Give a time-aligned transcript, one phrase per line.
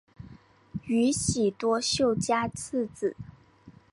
[0.87, 3.15] 宇喜多秀家次子。